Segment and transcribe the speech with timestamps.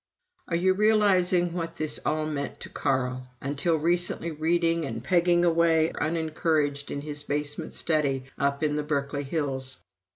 [0.47, 5.45] Are you realizing what this all meant to my Carl until recently reading and pegging
[5.45, 9.77] away unencouraged in his basement study up on the Berkeley hills?